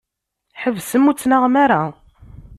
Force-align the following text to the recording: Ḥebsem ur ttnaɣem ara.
Ḥebsem 0.61 1.07
ur 1.09 1.15
ttnaɣem 1.15 1.55
ara. 1.63 1.81